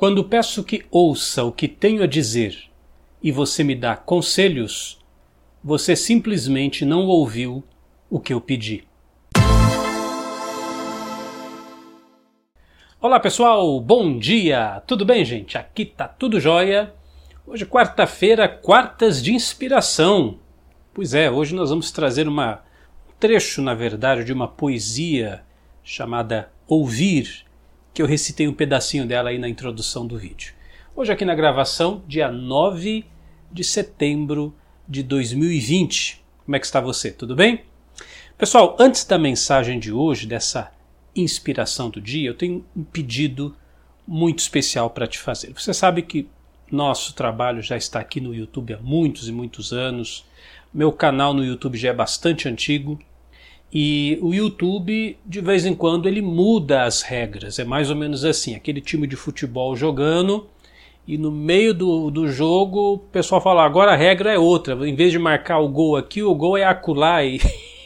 [0.00, 2.56] Quando peço que ouça o que tenho a dizer
[3.22, 4.98] e você me dá conselhos,
[5.62, 7.62] você simplesmente não ouviu
[8.08, 8.82] o que eu pedi.
[12.98, 14.82] Olá pessoal, bom dia!
[14.86, 15.58] Tudo bem, gente?
[15.58, 16.94] Aqui tá tudo jóia.
[17.46, 20.38] Hoje, quarta-feira, quartas de inspiração.
[20.94, 22.62] Pois é, hoje nós vamos trazer uma,
[23.06, 25.42] um trecho, na verdade, de uma poesia
[25.84, 27.44] chamada Ouvir,
[27.92, 30.54] que eu recitei um pedacinho dela aí na introdução do vídeo.
[30.94, 33.04] Hoje aqui na gravação, dia 9
[33.50, 34.54] de setembro
[34.88, 36.22] de 2020.
[36.44, 37.10] Como é que está você?
[37.10, 37.64] Tudo bem?
[38.38, 40.72] Pessoal, antes da mensagem de hoje, dessa
[41.14, 43.54] inspiração do dia, eu tenho um pedido
[44.06, 45.52] muito especial para te fazer.
[45.52, 46.28] Você sabe que
[46.70, 50.24] nosso trabalho já está aqui no YouTube há muitos e muitos anos.
[50.72, 52.98] Meu canal no YouTube já é bastante antigo
[53.72, 57.58] e o YouTube, de vez em quando, ele muda as regras.
[57.58, 60.48] É mais ou menos assim: aquele time de futebol jogando,
[61.06, 64.74] e no meio do, do jogo o pessoal fala: agora a regra é outra.
[64.86, 67.22] Em vez de marcar o gol aqui, o gol é acular.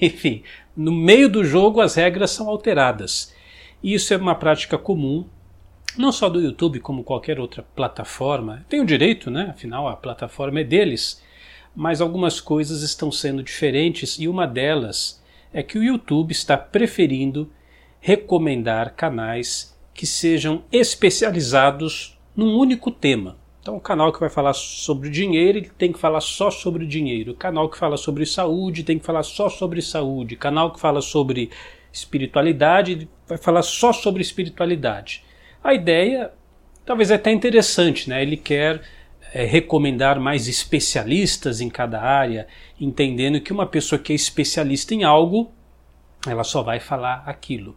[0.00, 0.42] E, enfim,
[0.76, 3.32] no meio do jogo as regras são alteradas.
[3.80, 5.24] E isso é uma prática comum,
[5.96, 8.64] não só do YouTube, como qualquer outra plataforma.
[8.68, 9.50] Tem o direito, né?
[9.50, 11.22] Afinal, a plataforma é deles.
[11.74, 15.21] Mas algumas coisas estão sendo diferentes e uma delas
[15.52, 17.50] é que o YouTube está preferindo
[18.00, 23.36] recomendar canais que sejam especializados num único tema.
[23.60, 27.32] Então, o canal que vai falar sobre dinheiro, ele tem que falar só sobre dinheiro.
[27.32, 30.34] O canal que fala sobre saúde tem que falar só sobre saúde.
[30.34, 31.48] O canal que fala sobre
[31.92, 35.22] espiritualidade, ele vai falar só sobre espiritualidade.
[35.62, 36.32] A ideia
[36.84, 38.20] talvez é até interessante, né?
[38.22, 38.82] Ele quer
[39.32, 42.46] é, recomendar mais especialistas em cada área,
[42.80, 45.50] entendendo que uma pessoa que é especialista em algo,
[46.26, 47.76] ela só vai falar aquilo.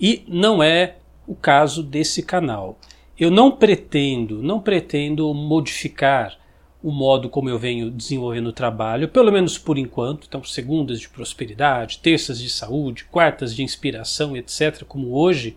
[0.00, 2.78] E não é o caso desse canal.
[3.18, 6.36] Eu não pretendo, não pretendo modificar
[6.82, 10.26] o modo como eu venho desenvolvendo o trabalho, pelo menos por enquanto.
[10.26, 15.56] Então, segundas de prosperidade, terças de saúde, quartas de inspiração, etc., como hoje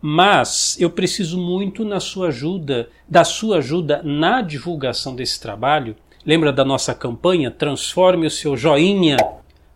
[0.00, 5.96] mas eu preciso muito na sua ajuda, da sua ajuda na divulgação desse trabalho.
[6.24, 7.50] Lembra da nossa campanha?
[7.50, 9.16] Transforme o seu joinha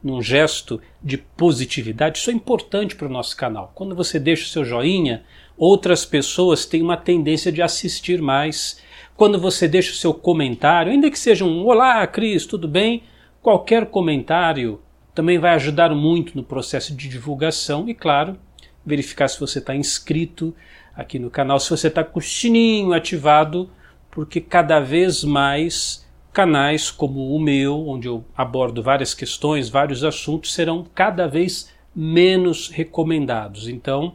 [0.02, 2.18] num gesto de positividade.
[2.18, 3.72] Isso é importante para o nosso canal.
[3.74, 5.22] Quando você deixa o seu joinha,
[5.56, 8.80] outras pessoas têm uma tendência de assistir mais.
[9.16, 13.02] Quando você deixa o seu comentário, ainda que seja um Olá, Cris, tudo bem?
[13.40, 14.80] Qualquer comentário
[15.14, 18.36] também vai ajudar muito no processo de divulgação e, claro,
[18.84, 20.54] verificar se você está inscrito
[20.94, 23.70] aqui no canal, se você está com o sininho ativado,
[24.10, 30.54] porque cada vez mais canais como o meu, onde eu abordo várias questões, vários assuntos,
[30.54, 33.68] serão cada vez menos recomendados.
[33.68, 34.14] Então,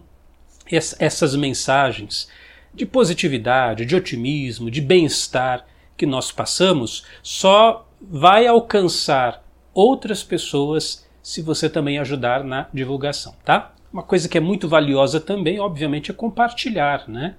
[1.00, 2.27] essas mensagens
[2.73, 11.41] de positividade, de otimismo, de bem-estar que nós passamos só vai alcançar outras pessoas se
[11.41, 13.73] você também ajudar na divulgação, tá?
[13.97, 17.33] Uma coisa que é muito valiosa também, obviamente, é compartilhar, né?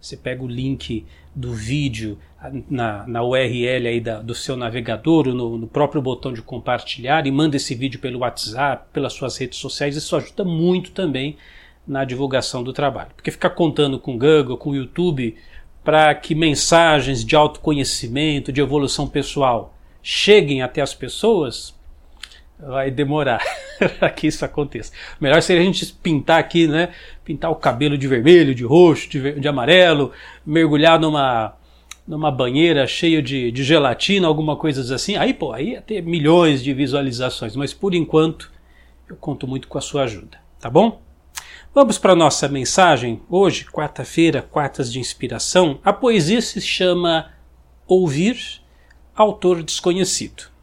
[0.00, 2.16] Você pega o link do vídeo
[2.70, 7.32] na, na URL aí da, do seu navegador, no, no próprio botão de compartilhar e
[7.32, 9.96] manda esse vídeo pelo WhatsApp, pelas suas redes sociais.
[9.96, 11.36] Isso ajuda muito também
[11.84, 13.10] na divulgação do trabalho.
[13.16, 15.34] Porque ficar contando com o Google, com o YouTube,
[15.82, 21.75] para que mensagens de autoconhecimento, de evolução pessoal cheguem até as pessoas,
[22.58, 23.42] vai demorar
[23.98, 24.92] para que isso aconteça.
[25.20, 26.90] Melhor seria a gente pintar aqui, né?
[27.24, 30.12] Pintar o cabelo de vermelho, de roxo, de, de amarelo,
[30.44, 31.54] mergulhar numa,
[32.06, 35.16] numa banheira cheia de, de gelatina, alguma coisa assim.
[35.16, 38.50] Aí, pô, aí ia ter milhões de visualizações, mas por enquanto
[39.08, 41.00] eu conto muito com a sua ajuda, tá bom?
[41.74, 45.78] Vamos para a nossa mensagem hoje, quarta-feira, quartas de inspiração.
[45.84, 47.30] A poesia se chama
[47.86, 48.62] Ouvir,
[49.14, 50.55] autor desconhecido.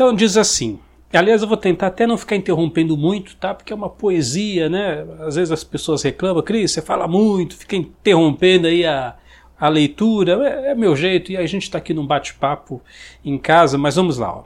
[0.00, 0.78] Então diz assim.
[1.12, 3.52] Aliás, eu vou tentar até não ficar interrompendo muito, tá?
[3.52, 5.04] Porque é uma poesia, né?
[5.20, 9.14] Às vezes as pessoas reclamam, Cris, você fala muito, fica interrompendo aí a,
[9.58, 10.42] a leitura.
[10.48, 12.80] É, é meu jeito, e a gente está aqui num bate-papo
[13.22, 14.38] em casa, mas vamos lá.
[14.38, 14.44] Ó.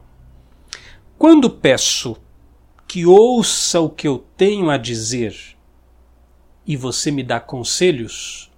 [1.16, 2.16] Quando peço
[2.88, 5.36] que ouça o que eu tenho a dizer
[6.66, 8.50] e você me dá conselhos,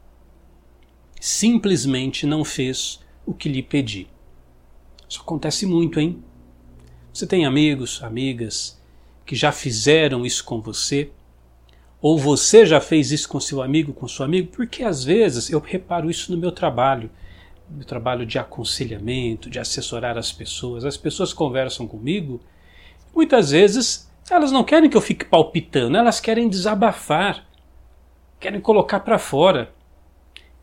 [1.20, 4.06] simplesmente não fez o que lhe pedi.
[5.06, 6.24] Isso acontece muito, hein?
[7.16, 8.78] Você tem amigos, amigas
[9.24, 11.10] que já fizeram isso com você?
[11.98, 14.50] Ou você já fez isso com seu amigo, com seu amigo?
[14.52, 17.10] Porque às vezes eu reparo isso no meu trabalho,
[17.70, 20.84] no meu trabalho de aconselhamento, de assessorar as pessoas.
[20.84, 22.38] As pessoas conversam comigo,
[23.14, 27.46] muitas vezes elas não querem que eu fique palpitando, elas querem desabafar,
[28.38, 29.72] querem colocar para fora.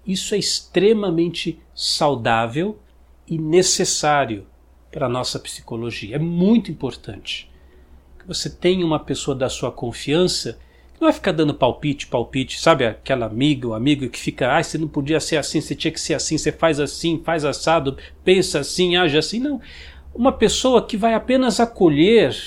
[0.05, 2.77] Isso é extremamente saudável
[3.27, 4.45] e necessário
[4.93, 6.15] para a nossa psicologia.
[6.15, 7.49] É muito importante
[8.19, 10.53] que você tenha uma pessoa da sua confiança
[10.93, 12.85] que não vai ficar dando palpite, palpite, sabe?
[12.85, 15.99] Aquela amiga ou amigo que fica, ah, você não podia ser assim, você tinha que
[15.99, 19.39] ser assim, você faz assim, faz assado, pensa assim, age assim.
[19.39, 19.59] Não.
[20.13, 22.37] Uma pessoa que vai apenas acolher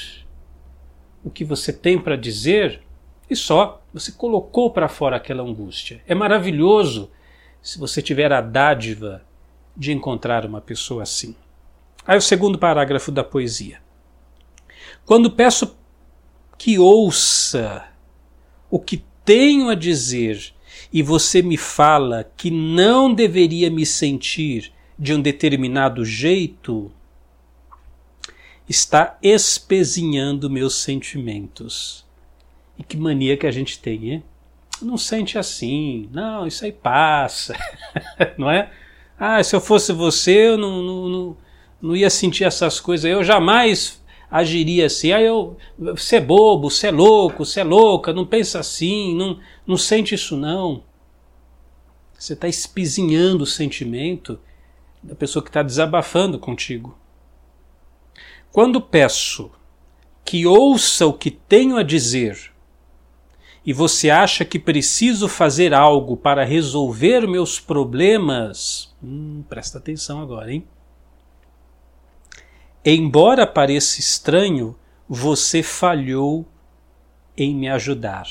[1.25, 2.81] o que você tem para dizer
[3.29, 3.83] e só.
[3.93, 6.01] Você colocou para fora aquela angústia.
[6.07, 7.11] É maravilhoso
[7.61, 9.23] se você tiver a dádiva
[9.77, 11.35] de encontrar uma pessoa assim.
[12.07, 13.81] Aí o segundo parágrafo da poesia.
[15.05, 15.77] Quando peço
[16.59, 17.85] que ouça
[18.71, 20.53] o que tenho a dizer
[20.93, 26.91] e você me fala que não deveria me sentir de um determinado jeito,
[28.69, 32.05] está espezinhando meus sentimentos.
[32.79, 34.25] E que mania que a gente tem, hein?
[34.81, 37.57] Não sente assim, não, isso aí passa,
[38.37, 38.71] não é?
[39.19, 41.37] Ah, se eu fosse você, eu não, não, não,
[41.81, 45.13] não ia sentir essas coisas, eu jamais agiria assim.
[45.13, 49.39] Ah, eu, você é bobo, você é louco, você é louca, não pensa assim, não,
[49.67, 50.83] não sente isso não.
[52.19, 54.39] Você está espizinhando o sentimento
[55.03, 56.99] da pessoa que está desabafando contigo.
[58.51, 59.51] Quando peço
[60.25, 62.53] que ouça o que tenho a dizer
[63.65, 70.53] e você acha que preciso fazer algo para resolver meus problemas, hum, presta atenção agora,
[70.53, 70.67] hein?
[72.89, 74.79] Embora pareça estranho,
[75.09, 76.47] você falhou
[77.37, 78.29] em me ajudar.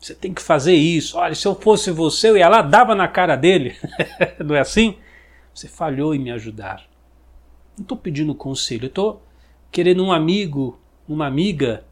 [0.00, 1.16] Você tem que fazer isso.
[1.16, 3.76] Olha, se eu fosse você, eu ia lá, dava na cara dele.
[4.44, 4.98] Não é assim?
[5.54, 6.88] Você falhou em me ajudar.
[7.78, 9.22] Não estou pedindo conselho, estou
[9.70, 11.84] querendo um amigo, uma amiga,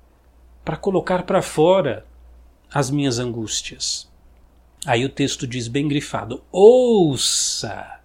[0.64, 2.04] para colocar para fora
[2.72, 4.10] as minhas angústias.
[4.84, 8.00] Aí o texto diz bem grifado: ouça!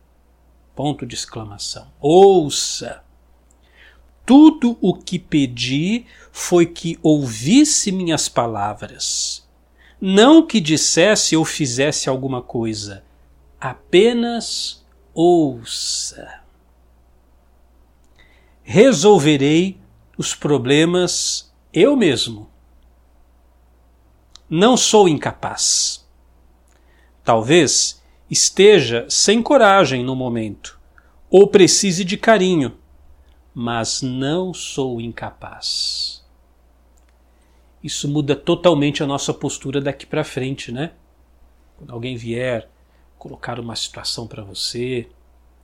[0.76, 1.88] Ponto de exclamação.
[2.00, 3.09] Ouça!
[4.30, 9.44] Tudo o que pedi foi que ouvisse minhas palavras.
[10.00, 13.04] Não que dissesse ou fizesse alguma coisa.
[13.60, 14.86] Apenas
[15.16, 16.42] ouça.
[18.62, 19.80] Resolverei
[20.16, 22.48] os problemas eu mesmo.
[24.48, 26.08] Não sou incapaz.
[27.24, 28.00] Talvez
[28.30, 30.80] esteja sem coragem no momento,
[31.32, 32.78] ou precise de carinho
[33.54, 36.24] mas não sou incapaz.
[37.84, 40.92] Isso muda totalmente a nossa postura daqui para frente, né?
[41.78, 42.70] Quando alguém vier
[43.18, 45.08] colocar uma situação para você,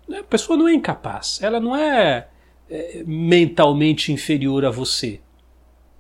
[0.08, 2.28] né, a pessoa não é incapaz, ela não é,
[2.70, 5.22] é mentalmente inferior a você.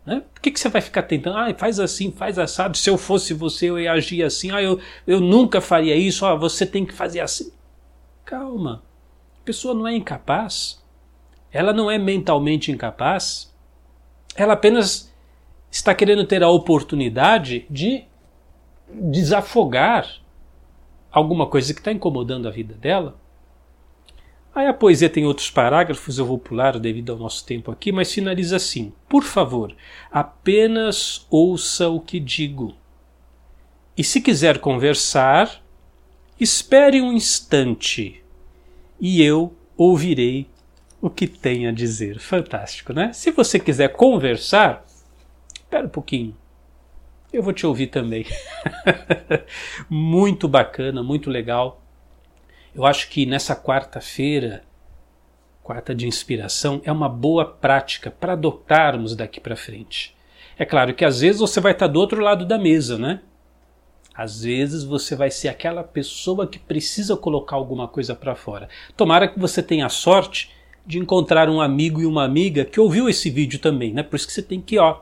[0.05, 0.21] Né?
[0.33, 1.37] Por que, que você vai ficar tentando?
[1.37, 2.77] Ah, faz assim, faz assado.
[2.77, 4.51] Se eu fosse você, eu ia agir assim.
[4.51, 6.25] Ah, eu, eu nunca faria isso.
[6.25, 7.51] Ah, você tem que fazer assim.
[8.23, 8.83] Calma.
[9.41, 10.84] A pessoa não é incapaz
[11.51, 13.53] ela não é mentalmente incapaz,
[14.35, 15.13] ela apenas
[15.71, 18.03] está querendo ter a oportunidade de
[18.89, 20.21] desafogar
[21.11, 23.17] alguma coisa que está incomodando a vida dela.
[24.53, 28.13] Aí a poesia tem outros parágrafos, eu vou pular devido ao nosso tempo aqui, mas
[28.13, 29.75] finaliza assim: Por favor,
[30.09, 32.73] apenas ouça o que digo.
[33.97, 35.61] E se quiser conversar,
[36.39, 38.23] espere um instante
[38.99, 40.47] e eu ouvirei
[41.05, 42.17] o que tem a dizer.
[42.17, 43.13] Fantástico, né?
[43.13, 44.83] Se você quiser conversar,
[45.53, 46.35] espera um pouquinho.
[47.31, 48.25] Eu vou te ouvir também.
[49.87, 51.79] muito bacana, muito legal.
[52.73, 54.63] Eu acho que nessa quarta-feira,
[55.61, 60.15] quarta de inspiração, é uma boa prática para adotarmos daqui para frente.
[60.57, 63.21] É claro que às vezes você vai estar do outro lado da mesa, né?
[64.11, 68.67] Às vezes você vai ser aquela pessoa que precisa colocar alguma coisa para fora.
[68.97, 70.55] Tomara que você tenha sorte
[70.85, 74.03] de encontrar um amigo e uma amiga que ouviu esse vídeo também, né?
[74.03, 74.99] Por isso que você tem que, ó,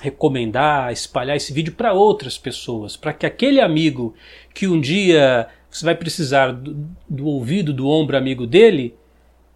[0.00, 4.14] recomendar, espalhar esse vídeo para outras pessoas, para que aquele amigo
[4.54, 8.94] que um dia você vai precisar do, do, ouvido, do ombro amigo dele,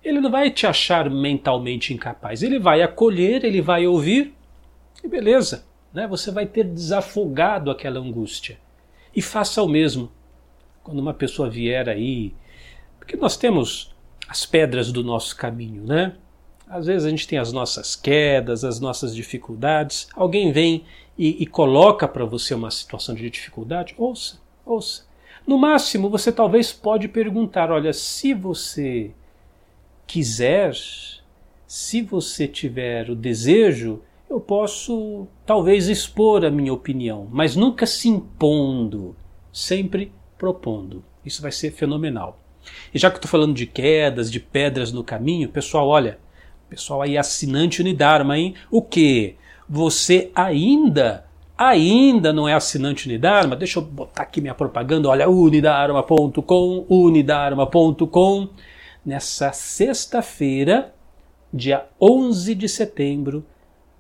[0.05, 2.43] ele não vai te achar mentalmente incapaz.
[2.43, 4.35] Ele vai acolher, ele vai ouvir
[5.03, 6.07] e beleza, né?
[6.07, 8.59] Você vai ter desafogado aquela angústia.
[9.15, 10.11] E faça o mesmo
[10.83, 12.35] quando uma pessoa vier aí,
[12.99, 13.92] porque nós temos
[14.33, 16.15] as pedras do nosso caminho, né?
[16.67, 20.09] Às vezes a gente tem as nossas quedas, as nossas dificuldades.
[20.15, 20.87] Alguém vem
[21.19, 23.95] e, e coloca para você uma situação de dificuldade.
[23.99, 25.05] Ouça, ouça.
[25.47, 29.11] No máximo, você talvez pode perguntar: olha, se você
[30.07, 30.73] quiser,
[31.67, 38.09] se você tiver o desejo, eu posso talvez expor a minha opinião, mas nunca se
[38.09, 39.15] impondo,
[39.53, 41.05] sempre propondo.
[41.23, 42.42] Isso vai ser fenomenal.
[42.93, 46.19] E já que estou falando de quedas, de pedras no caminho, pessoal, olha,
[46.69, 48.55] pessoal aí assinante Unidarma, hein?
[48.71, 49.37] O que?
[49.69, 51.25] Você ainda
[51.57, 53.55] ainda não é assinante Unidarma?
[53.55, 58.49] Deixa eu botar aqui minha propaganda, olha, unidarma.com, unidarma.com.
[59.05, 60.95] Nessa sexta-feira,
[61.53, 63.45] dia 11 de setembro,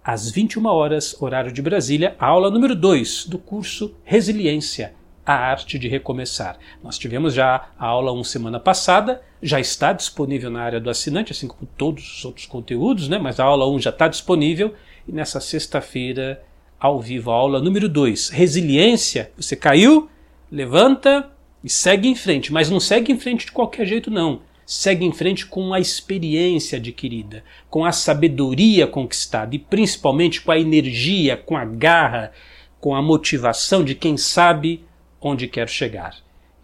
[0.04, 5.88] às 21 horas, horário de Brasília, aula número 2 do curso Resiliência, a arte de
[5.88, 6.58] recomeçar.
[6.82, 10.90] Nós tivemos já a aula 1 um semana passada, já está disponível na área do
[10.90, 13.18] assinante, assim como todos os outros conteúdos, né?
[13.18, 14.74] mas a aula 1 um já está disponível
[15.06, 16.42] e nessa sexta-feira,
[16.78, 20.10] ao vivo, a aula número 2, Resiliência, você caiu,
[20.50, 21.30] levanta
[21.62, 25.12] e segue em frente, mas não segue em frente de qualquer jeito não segue em
[25.12, 31.56] frente com a experiência adquirida, com a sabedoria conquistada e principalmente com a energia, com
[31.56, 32.32] a garra,
[32.80, 34.82] com a motivação de quem sabe
[35.22, 36.16] onde quer chegar.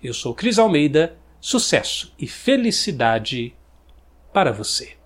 [0.03, 3.55] Eu sou Cris Almeida, sucesso e felicidade
[4.33, 4.99] para você.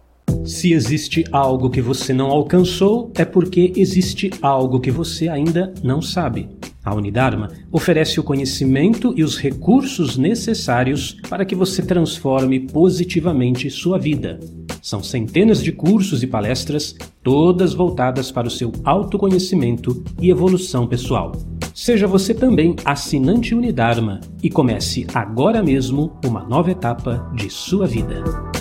[0.44, 6.02] Se existe algo que você não alcançou, é porque existe algo que você ainda não
[6.02, 6.49] sabe.
[6.85, 13.99] A Unidarma oferece o conhecimento e os recursos necessários para que você transforme positivamente sua
[13.99, 14.40] vida.
[14.82, 21.30] São centenas de cursos e palestras, todas voltadas para o seu autoconhecimento e evolução pessoal.
[21.74, 28.51] Seja você também assinante Unidarma e comece agora mesmo uma nova etapa de sua vida.